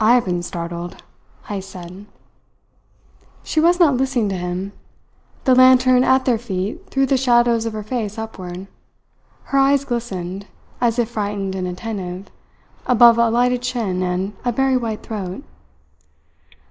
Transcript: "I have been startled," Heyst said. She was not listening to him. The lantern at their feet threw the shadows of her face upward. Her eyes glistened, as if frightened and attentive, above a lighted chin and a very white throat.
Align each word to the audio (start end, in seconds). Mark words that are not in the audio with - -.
"I 0.00 0.14
have 0.14 0.24
been 0.24 0.42
startled," 0.42 1.02
Heyst 1.50 1.68
said. 1.68 2.06
She 3.42 3.60
was 3.60 3.78
not 3.78 3.94
listening 3.98 4.30
to 4.30 4.38
him. 4.38 4.72
The 5.44 5.54
lantern 5.54 6.04
at 6.04 6.24
their 6.24 6.38
feet 6.38 6.86
threw 6.88 7.04
the 7.04 7.18
shadows 7.18 7.66
of 7.66 7.74
her 7.74 7.82
face 7.82 8.16
upward. 8.16 8.66
Her 9.52 9.58
eyes 9.58 9.84
glistened, 9.84 10.46
as 10.80 10.98
if 10.98 11.10
frightened 11.10 11.54
and 11.54 11.68
attentive, 11.68 12.32
above 12.86 13.18
a 13.18 13.28
lighted 13.28 13.60
chin 13.60 14.02
and 14.02 14.32
a 14.42 14.52
very 14.52 14.78
white 14.78 15.02
throat. 15.02 15.44